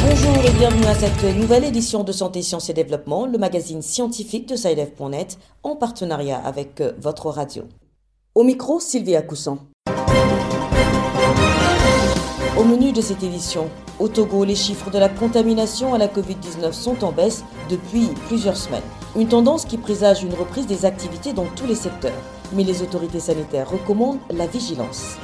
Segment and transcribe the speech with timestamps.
[0.00, 4.48] Bonjour et bienvenue à cette nouvelle édition de Santé, Sciences et Développement, le magazine scientifique
[4.48, 7.64] de SciDev.net en partenariat avec euh, votre radio.
[8.36, 9.58] Au micro, Sylvia Coussan.
[12.56, 13.68] Au menu de cette édition,
[13.98, 18.56] au Togo, les chiffres de la contamination à la Covid-19 sont en baisse depuis plusieurs
[18.56, 18.82] semaines.
[19.14, 22.22] Une tendance qui présage une reprise des activités dans tous les secteurs.
[22.54, 25.16] Mais les autorités sanitaires recommandent la vigilance.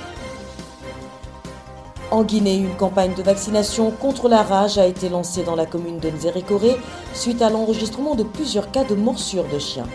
[2.11, 6.01] En Guinée, une campagne de vaccination contre la rage a été lancée dans la commune
[6.01, 6.77] de Nzérékoré
[7.15, 9.87] suite à l'enregistrement de plusieurs cas de morsures de chiens.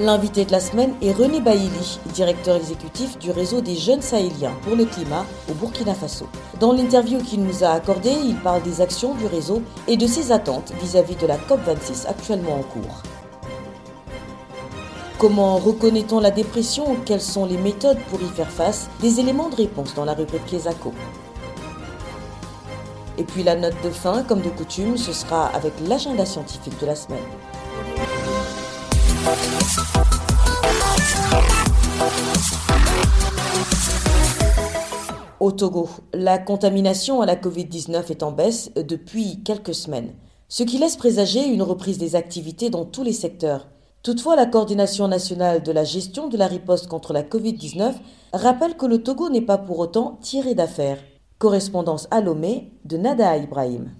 [0.00, 4.76] L'invité de la semaine est René Baïli, directeur exécutif du réseau des jeunes sahéliens pour
[4.76, 6.28] le climat au Burkina Faso.
[6.60, 10.30] Dans l'interview qu'il nous a accordée, il parle des actions du réseau et de ses
[10.30, 13.02] attentes vis-à-vis de la COP26 actuellement en cours.
[15.18, 18.88] Comment reconnaît-on la dépression Quelles sont les méthodes pour y faire face?
[19.00, 20.92] Des éléments de réponse dans la rubrique Kesako.
[23.18, 26.86] Et puis la note de fin, comme de coutume, ce sera avec l'agenda scientifique de
[26.86, 27.18] la semaine.
[35.40, 40.14] Au Togo, la contamination à la Covid-19 est en baisse depuis quelques semaines,
[40.48, 43.68] ce qui laisse présager une reprise des activités dans tous les secteurs.
[44.02, 47.94] Toutefois, la coordination nationale de la gestion de la riposte contre la Covid-19
[48.32, 50.98] rappelle que le Togo n'est pas pour autant tiré d'affaire.
[51.38, 53.90] Correspondance à Lomé de Nada Ibrahim.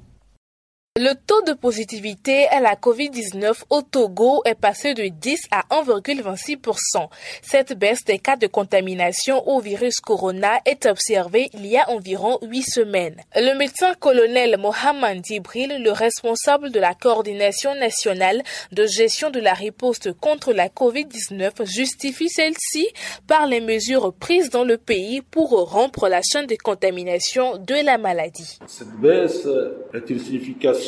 [1.00, 7.08] Le taux de positivité à la COVID-19 au Togo est passé de 10 à 1,26%.
[7.40, 12.40] Cette baisse des cas de contamination au virus corona est observée il y a environ
[12.42, 13.14] 8 semaines.
[13.36, 19.54] Le médecin colonel Mohamed Dibril, le responsable de la coordination nationale de gestion de la
[19.54, 22.88] riposte contre la COVID-19, justifie celle-ci
[23.28, 27.98] par les mesures prises dans le pays pour rompre la chaîne de contamination de la
[27.98, 28.58] maladie.
[28.66, 29.46] Cette baisse
[29.94, 30.87] est une signification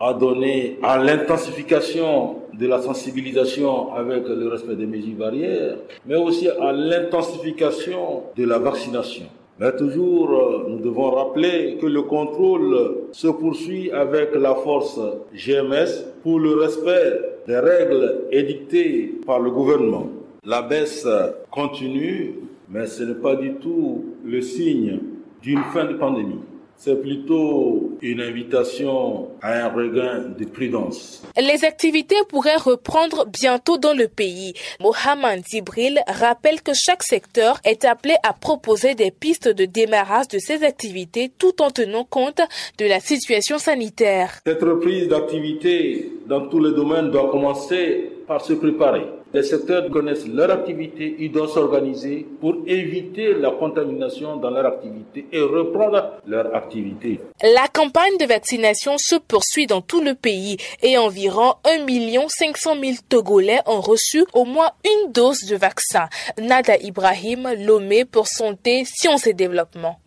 [0.00, 6.48] à donner à l'intensification de la sensibilisation avec le respect des mesures barrières, mais aussi
[6.48, 9.24] à l'intensification de la vaccination.
[9.58, 15.00] Mais toujours, nous devons rappeler que le contrôle se poursuit avec la force
[15.34, 20.08] GMS pour le respect des règles édictées par le gouvernement.
[20.44, 21.08] La baisse
[21.50, 22.34] continue,
[22.68, 25.00] mais ce n'est pas du tout le signe
[25.40, 26.40] d'une fin de pandémie
[26.78, 31.22] c'est plutôt une invitation à un regain de prudence.
[31.36, 34.54] Les activités pourraient reprendre bientôt dans le pays.
[34.80, 40.38] Mohamed Zibril rappelle que chaque secteur est appelé à proposer des pistes de démarrage de
[40.38, 42.40] ces activités tout en tenant compte
[42.78, 44.40] de la situation sanitaire.
[44.46, 49.06] Cette reprise d'activité dans tous les domaines doit commencer par se préparer.
[49.36, 55.26] Les secteurs connaissent leur activité, ils doivent s'organiser pour éviter la contamination dans leur activité
[55.30, 57.20] et reprendre leur activité.
[57.42, 61.84] La campagne de vaccination se poursuit dans tout le pays et environ 1
[62.28, 66.08] 500 000 Togolais ont reçu au moins une dose de vaccin.
[66.40, 70.00] Nada Ibrahim, Lomé pour Santé, Sciences et Développement.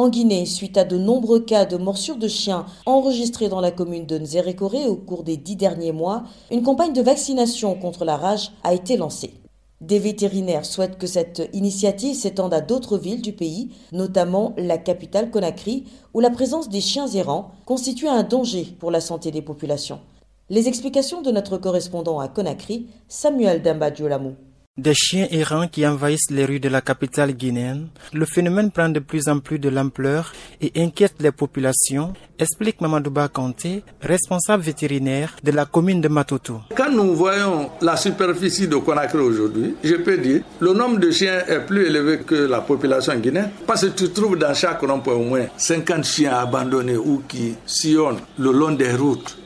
[0.00, 4.06] En Guinée, suite à de nombreux cas de morsures de chiens enregistrés dans la commune
[4.06, 8.50] de Nzérékoré au cours des dix derniers mois, une campagne de vaccination contre la rage
[8.64, 9.34] a été lancée.
[9.82, 15.30] Des vétérinaires souhaitent que cette initiative s'étende à d'autres villes du pays, notamment la capitale
[15.30, 15.84] Conakry,
[16.14, 20.00] où la présence des chiens errants constitue un danger pour la santé des populations.
[20.48, 24.32] Les explications de notre correspondant à Conakry, Samuel Dambadjolamou
[24.80, 28.98] des chiens errants qui envahissent les rues de la capitale guinéenne, le phénomène prend de
[29.00, 30.32] plus en plus de l'ampleur
[30.62, 36.62] et inquiète les populations, explique Mamadouba Kanté, responsable vétérinaire de la commune de Matoto.
[36.74, 41.42] Quand nous voyons la superficie de Conakry aujourd'hui, je peux dire, le nombre de chiens
[41.46, 45.24] est plus élevé que la population guinéenne, parce que tu trouves dans chaque rond-point au
[45.24, 49.36] moins 50 chiens abandonnés ou qui sillonnent le long des routes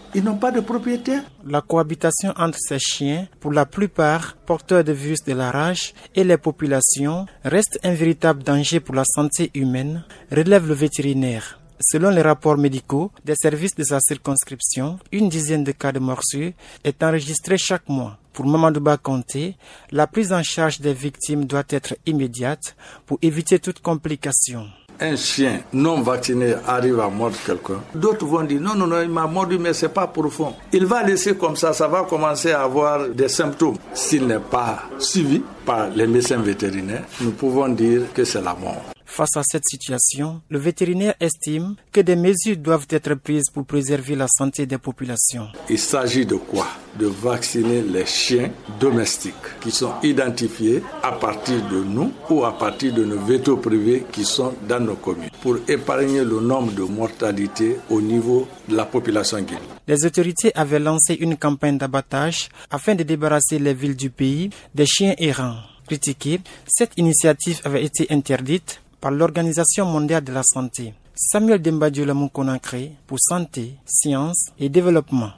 [1.44, 6.22] La cohabitation entre ces chiens, pour la plupart porteurs de virus de la rage, et
[6.22, 11.58] les populations reste un véritable danger pour la santé humaine, relève le vétérinaire.
[11.80, 16.52] Selon les rapports médicaux des services de sa circonscription, une dizaine de cas de morsures
[16.84, 18.16] est enregistrée chaque mois.
[18.32, 19.56] Pour Mamadouba Conté,
[19.90, 22.76] la prise en charge des victimes doit être immédiate
[23.06, 24.68] pour éviter toute complication
[25.00, 29.08] un chien non vacciné arrive à mordre quelqu'un, d'autres vont dire non, non, non, il
[29.10, 30.54] m'a mordu, mais c'est pas profond.
[30.72, 33.76] Il va laisser comme ça, ça va commencer à avoir des symptômes.
[33.92, 38.93] S'il n'est pas suivi par les médecins vétérinaires, nous pouvons dire que c'est la mort.
[39.16, 44.16] Face à cette situation, le vétérinaire estime que des mesures doivent être prises pour préserver
[44.16, 45.46] la santé des populations.
[45.70, 46.66] Il s'agit de quoi?
[46.98, 48.50] De vacciner les chiens
[48.80, 54.04] domestiques qui sont identifiés à partir de nous ou à partir de nos vétos privés
[54.10, 58.84] qui sont dans nos communes pour épargner le nombre de mortalité au niveau de la
[58.84, 59.62] population guinéenne.
[59.86, 64.86] Les autorités avaient lancé une campagne d'abattage afin de débarrasser les villes du pays des
[64.86, 65.58] chiens errants.
[65.86, 70.94] Critiquée, cette initiative avait été interdite par l'Organisation mondiale de la santé.
[71.14, 75.28] Samuel Dembadiola Konakre pour Santé, Sciences et Développement.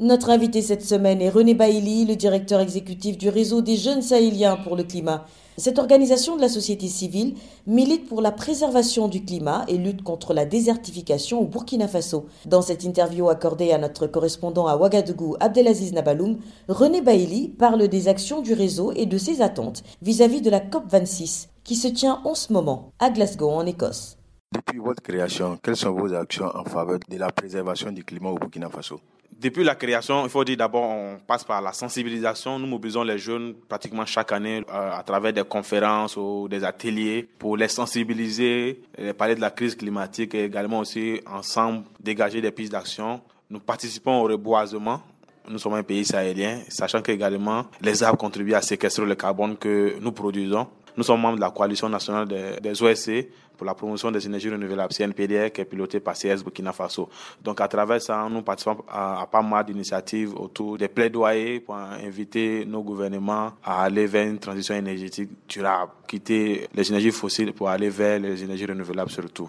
[0.00, 4.56] Notre invité cette semaine est René Bailly, le directeur exécutif du réseau des jeunes sahéliens
[4.56, 5.26] pour le climat.
[5.58, 7.34] Cette organisation de la société civile
[7.66, 12.26] milite pour la préservation du climat et lutte contre la désertification au Burkina Faso.
[12.46, 16.38] Dans cette interview accordée à notre correspondant à Ouagadougou, Abdelaziz Nabaloum,
[16.68, 21.48] René Bailly parle des actions du réseau et de ses attentes vis-à-vis de la COP26
[21.64, 24.16] qui se tient en ce moment à Glasgow en Écosse.
[24.54, 28.38] Depuis votre création, quelles sont vos actions en faveur de la préservation du climat au
[28.38, 29.00] Burkina Faso?
[29.40, 32.58] Depuis la création, il faut dire d'abord, on passe par la sensibilisation.
[32.58, 37.28] Nous mobilisons les jeunes pratiquement chaque année euh, à travers des conférences ou des ateliers
[37.38, 42.50] pour les sensibiliser, les parler de la crise climatique et également aussi ensemble dégager des
[42.50, 43.20] pistes d'action.
[43.48, 45.00] Nous participons au reboisement.
[45.48, 49.98] Nous sommes un pays sahélien, sachant qu'également les arbres contribuent à séquestrer le carbone que
[50.00, 50.66] nous produisons.
[50.98, 54.92] Nous sommes membres de la coalition nationale des, OSC pour la promotion des énergies renouvelables,
[54.92, 57.08] CNPDR, qui est pilotée par CS Burkina Faso.
[57.40, 62.64] Donc, à travers ça, nous participons à, pas mal d'initiatives autour des plaidoyers pour inviter
[62.66, 67.90] nos gouvernements à aller vers une transition énergétique durable, quitter les énergies fossiles pour aller
[67.90, 69.48] vers les énergies renouvelables surtout.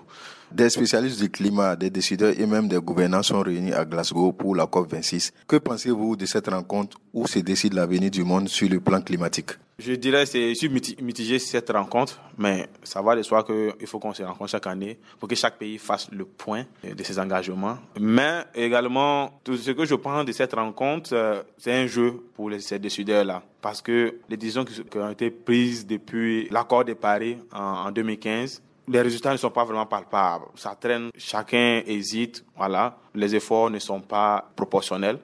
[0.51, 4.55] Des spécialistes du climat, des décideurs et même des gouvernants sont réunis à Glasgow pour
[4.55, 5.31] la COP26.
[5.47, 9.53] Que pensez-vous de cette rencontre où se décide l'avenir du monde sur le plan climatique?
[9.79, 14.13] Je dirais que je mitigé cette rencontre, mais ça va de soi qu'il faut qu'on
[14.13, 17.77] se rencontre chaque année pour que chaque pays fasse le point de ses engagements.
[17.97, 22.51] Mais également, tout ce que je pense de cette rencontre, euh, c'est un jeu pour
[22.59, 23.41] ces décideurs-là.
[23.61, 29.01] Parce que les décisions qui ont été prises depuis l'accord de Paris en 2015 les
[29.01, 30.45] résultats ne sont pas vraiment palpables.
[30.55, 32.97] Ça traîne, chacun hésite, voilà.
[33.13, 35.19] Les efforts ne sont pas proportionnels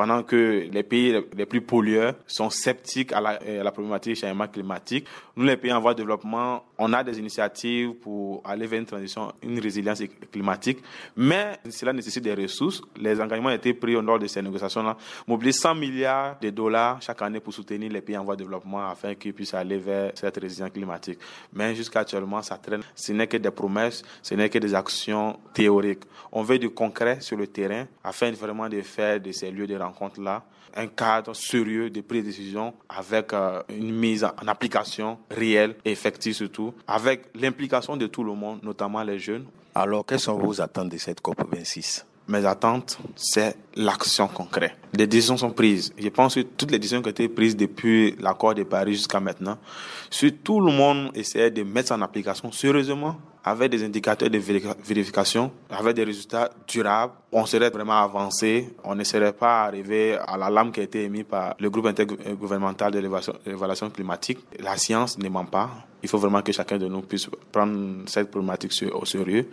[0.00, 4.48] pendant que les pays les plus pollueurs sont sceptiques à la, la problématique du changement
[4.48, 5.06] climatique.
[5.36, 8.86] Nous, les pays en voie de développement, on a des initiatives pour aller vers une
[8.86, 10.78] transition, une résilience climatique,
[11.14, 12.80] mais cela nécessite des ressources.
[12.96, 14.96] Les engagements ont été pris au nord de ces négociations-là.
[15.26, 18.88] Mobiliser 100 milliards de dollars chaque année pour soutenir les pays en voie de développement
[18.88, 21.18] afin qu'ils puissent aller vers cette résilience climatique.
[21.52, 22.80] Mais jusqu'à actuellement, ça traîne.
[22.94, 26.04] Ce n'est que des promesses, ce n'est que des actions théoriques.
[26.32, 29.76] On veut du concret sur le terrain afin vraiment de faire de ces lieux de
[29.76, 30.44] rencontre-là
[30.74, 35.92] un cadre sérieux de prise de décision avec euh, une mise en application réelle et
[35.92, 39.44] effective surtout, avec l'implication de tout le monde, notamment les jeunes.
[39.74, 44.76] Alors, quelles sont vos attentes de cette COP26 mes attentes, c'est l'action concrète.
[44.92, 45.92] Des décisions sont prises.
[45.98, 49.18] Je pense que toutes les décisions qui ont été prises depuis l'accord de Paris jusqu'à
[49.18, 49.58] maintenant,
[50.10, 55.50] si tout le monde essaie de mettre en application sérieusement, avec des indicateurs de vérification,
[55.70, 58.74] avec des résultats durables, on serait vraiment avancé.
[58.84, 61.86] On ne serait pas arrivé à la lame qui a été émise par le groupe
[61.86, 64.38] intergouvernemental de l'évaluation climatique.
[64.58, 65.70] La science ne ment pas.
[66.02, 69.50] Il faut vraiment que chacun de nous puisse prendre cette problématique au sérieux.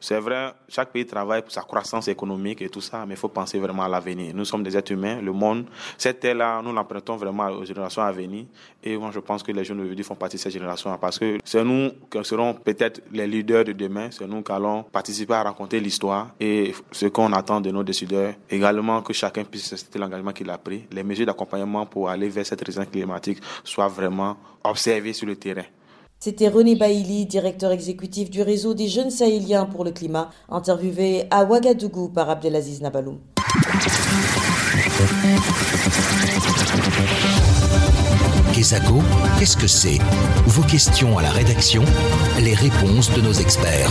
[0.00, 3.28] C'est vrai, chaque pays travaille pour sa croissance économique et tout ça, mais il faut
[3.28, 4.34] penser vraiment à l'avenir.
[4.34, 5.20] Nous sommes des êtres humains.
[5.20, 5.66] Le monde,
[5.98, 8.46] cette terre-là, nous l'empruntons vraiment aux générations à venir.
[8.82, 11.38] Et moi, je pense que les jeunes d'aujourd'hui font partie de cette génération parce que
[11.44, 14.08] c'est nous qui serons peut-être les leaders de demain.
[14.10, 18.34] C'est nous qui allons participer à raconter l'histoire et ce attend de nos décideurs.
[18.50, 20.84] Également, que chacun puisse respecter l'engagement qu'il a pris.
[20.90, 25.64] Les mesures d'accompagnement pour aller vers cette résilience climatique soient vraiment observées sur le terrain.
[26.18, 31.44] C'était René Bailly, directeur exécutif du réseau des jeunes sahéliens pour le climat, interviewé à
[31.44, 33.18] Ouagadougou par Abdelaziz Nabaloum.
[38.52, 39.00] Kesako,
[39.38, 39.98] qu'est-ce que c'est?
[40.46, 41.82] Vos questions à la rédaction,
[42.38, 43.90] les réponses de nos experts.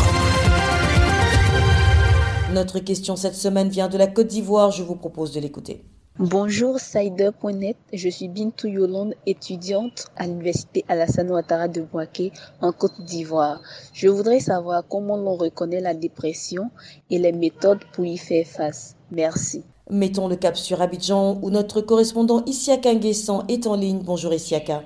[2.54, 5.86] Notre question cette semaine vient de la Côte d'Ivoire, je vous propose de l'écouter.
[6.18, 13.02] Bonjour Sider.net, je suis Bintou Yolande, étudiante à l'université Alassane Ouattara de Boaké en Côte
[13.02, 13.62] d'Ivoire.
[13.94, 16.72] Je voudrais savoir comment l'on reconnaît la dépression
[17.12, 18.96] et les méthodes pour y faire face.
[19.12, 19.64] Merci.
[19.92, 24.02] Mettons le cap sur Abidjan où notre correspondant Isiaka Nguessan est en ligne.
[24.04, 24.84] Bonjour Isiaka.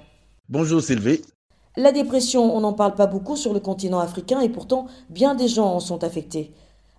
[0.50, 1.22] Bonjour Sylvie.
[1.78, 5.48] La dépression, on n'en parle pas beaucoup sur le continent africain et pourtant bien des
[5.48, 6.54] gens en sont affectés.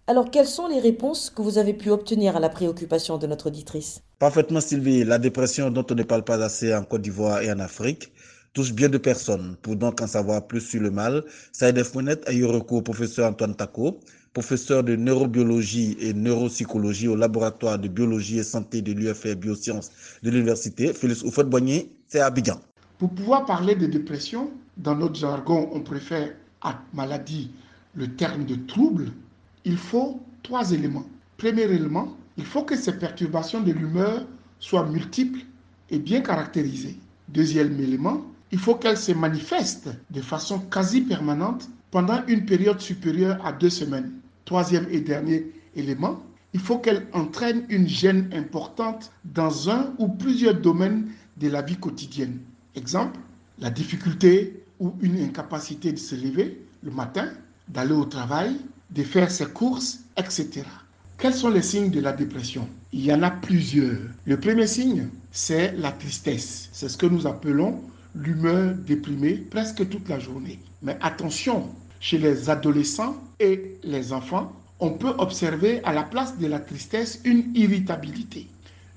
[0.06, 3.46] Alors, quelles sont les réponses que vous avez pu obtenir à la préoccupation de notre
[3.46, 4.02] auditrice?
[4.18, 5.02] Parfaitement, Sylvie.
[5.02, 8.12] La dépression dont on ne parle pas assez en Côte d'Ivoire et en Afrique
[8.52, 9.56] touche bien de personnes.
[9.62, 13.30] Pour donc en savoir plus sur le mal, Saïd Founet a eu recours au professeur
[13.30, 13.98] Antoine Taco,
[14.34, 19.90] professeur de neurobiologie et neuropsychologie au laboratoire de biologie et santé de l'UFR Biosciences
[20.22, 20.92] de l'université.
[20.92, 22.60] Félix Oufouet-Boigny, c'est Abidjan.
[22.98, 27.52] Pour pouvoir parler de dépression, dans notre jargon, on préfère à maladie
[27.94, 29.06] le terme de trouble.
[29.64, 31.06] Il faut trois éléments.
[31.38, 34.26] Premier élément, il faut que ces perturbations de l'humeur
[34.58, 35.40] soient multiples
[35.90, 36.98] et bien caractérisées.
[37.28, 43.44] Deuxième élément, il faut qu'elles se manifestent de façon quasi permanente pendant une période supérieure
[43.44, 44.12] à deux semaines.
[44.44, 50.60] Troisième et dernier élément, il faut qu'elles entraînent une gêne importante dans un ou plusieurs
[50.60, 52.38] domaines de la vie quotidienne.
[52.74, 53.18] Exemple,
[53.58, 57.32] la difficulté ou une incapacité de se lever le matin,
[57.68, 58.56] d'aller au travail,
[58.94, 60.62] de faire ses courses, etc.
[61.18, 62.68] Quels sont les signes de la dépression?
[62.92, 63.98] Il y en a plusieurs.
[64.24, 66.68] Le premier signe, c'est la tristesse.
[66.72, 67.80] C'est ce que nous appelons
[68.14, 70.60] l'humeur déprimée presque toute la journée.
[70.82, 76.46] Mais attention, chez les adolescents et les enfants, on peut observer à la place de
[76.46, 78.46] la tristesse une irritabilité.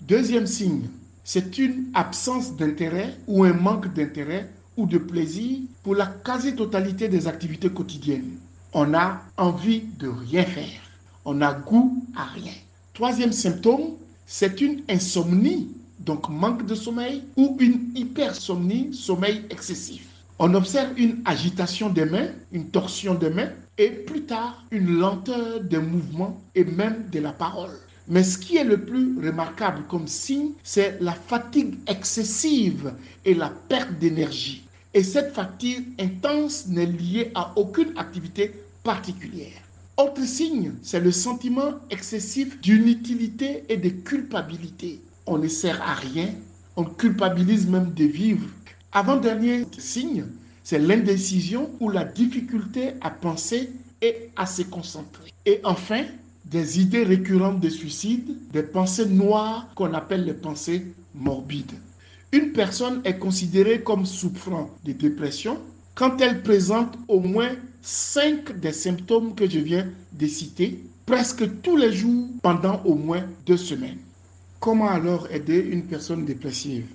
[0.01, 0.89] Deuxième signe,
[1.23, 7.27] c'est une absence d'intérêt ou un manque d'intérêt ou de plaisir pour la quasi-totalité des
[7.27, 8.37] activités quotidiennes.
[8.73, 10.81] On a envie de rien faire.
[11.23, 12.53] On a goût à rien.
[12.93, 13.91] Troisième symptôme,
[14.25, 15.69] c'est une insomnie,
[15.99, 20.05] donc manque de sommeil, ou une hypersomnie, sommeil excessif.
[20.39, 25.61] On observe une agitation des mains, une torsion des mains, et plus tard une lenteur
[25.61, 27.77] des mouvements et même de la parole.
[28.09, 32.93] Mais ce qui est le plus remarquable comme signe, c'est la fatigue excessive
[33.23, 34.66] et la perte d'énergie.
[34.93, 38.53] Et cette fatigue intense n'est liée à aucune activité
[38.83, 39.61] particulière.
[39.97, 45.01] Autre signe, c'est le sentiment excessif d'inutilité et de culpabilité.
[45.25, 46.29] On ne sert à rien,
[46.75, 48.47] on culpabilise même de vivre.
[48.91, 50.25] Avant-dernier signe,
[50.63, 55.31] c'est l'indécision ou la difficulté à penser et à se concentrer.
[55.45, 56.05] Et enfin,
[56.45, 61.73] des idées récurrentes de suicide, des pensées noires qu'on appelle les pensées morbides.
[62.31, 65.59] Une personne est considérée comme souffrant de dépression
[65.95, 71.77] quand elle présente au moins cinq des symptômes que je viens de citer presque tous
[71.77, 73.99] les jours pendant au moins deux semaines.
[74.59, 76.85] Comment alors aider une personne dépressive?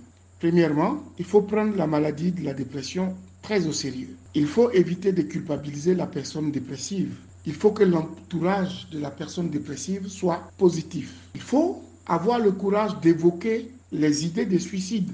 [0.41, 4.17] Premièrement, il faut prendre la maladie de la dépression très au sérieux.
[4.35, 9.51] Il faut éviter de culpabiliser la personne dépressive il faut que l'entourage de la personne
[9.51, 11.13] dépressive soit positif.
[11.35, 15.11] Il faut avoir le courage d'évoquer les idées de suicide,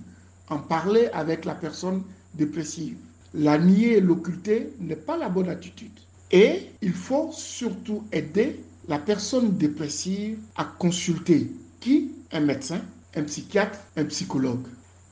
[0.48, 2.02] en parler avec la personne
[2.34, 2.96] dépressive.
[3.34, 5.92] La nier et l'occulter n'est pas la bonne attitude.
[6.30, 12.12] Et il faut surtout aider la personne dépressive à consulter qui?
[12.32, 12.80] Un médecin,
[13.14, 14.66] un psychiatre, un psychologue.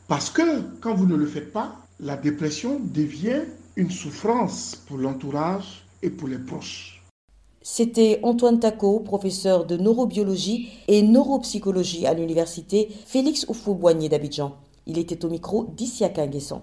[0.08, 3.42] Parce que quand vous ne le faites pas, la dépression devient
[3.76, 6.95] une souffrance pour l'entourage et pour les proches.
[7.68, 14.52] C'était Antoine Taco, professeur de neurobiologie et neuropsychologie à l'université Félix Oufou-Boigny d'Abidjan.
[14.86, 16.62] Il était au micro d'Issiaka Guesson.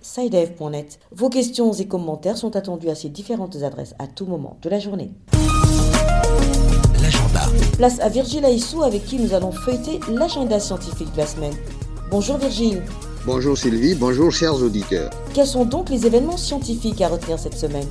[0.00, 0.98] sidev.net.
[1.12, 4.78] Vos questions et commentaires sont attendus à ces différentes adresses à tout moment de la
[4.78, 5.10] journée.
[7.02, 7.42] L'agenda.
[7.76, 11.54] Place à Virgile Aissou avec qui nous allons feuilleter l'agenda scientifique de la semaine.
[12.10, 12.82] Bonjour Virgile.
[13.26, 15.10] Bonjour Sylvie, bonjour chers auditeurs.
[15.32, 17.88] Quels sont donc les événements scientifiques à retenir cette semaine?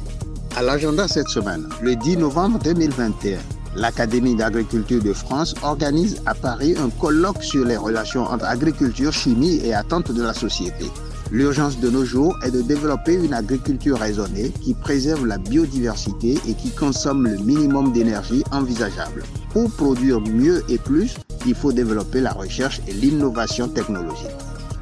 [0.56, 3.40] À l'agenda cette semaine, le 10 novembre 2021,
[3.76, 9.60] l'Académie d'agriculture de France organise à Paris un colloque sur les relations entre agriculture, chimie
[9.64, 10.86] et attentes de la société.
[11.34, 16.54] L'urgence de nos jours est de développer une agriculture raisonnée qui préserve la biodiversité et
[16.54, 19.24] qui consomme le minimum d'énergie envisageable.
[19.52, 21.16] Pour produire mieux et plus,
[21.48, 24.30] il faut développer la recherche et l'innovation technologique.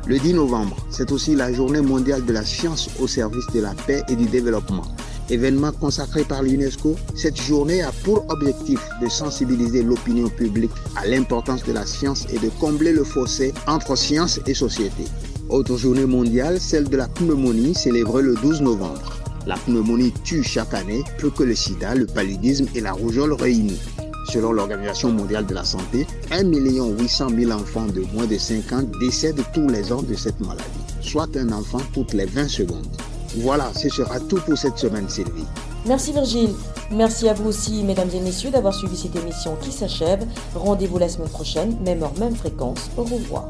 [0.07, 3.73] Le 10 novembre, c'est aussi la journée mondiale de la science au service de la
[3.87, 4.83] paix et du développement.
[5.29, 11.63] Événement consacré par l'UNESCO, cette journée a pour objectif de sensibiliser l'opinion publique à l'importance
[11.63, 15.05] de la science et de combler le fossé entre science et société.
[15.51, 19.17] Autre journée mondiale, celle de la pneumonie, célébrée le 12 novembre.
[19.45, 23.81] La pneumonie tue chaque année plus que le sida, le paludisme et la rougeole réunis.
[24.29, 28.83] Selon l'Organisation mondiale de la santé, 1 800 000 enfants de moins de 5 ans
[29.01, 30.63] décèdent tous les ans de cette maladie,
[31.01, 32.87] soit un enfant toutes les 20 secondes.
[33.35, 35.45] Voilà, ce sera tout pour cette semaine, Sylvie.
[35.85, 36.51] Merci Virgile.
[36.93, 40.25] Merci à vous aussi, mesdames et messieurs, d'avoir suivi cette émission qui s'achève.
[40.55, 42.89] Rendez-vous la semaine prochaine, même heure, même fréquence.
[42.95, 43.49] Au revoir.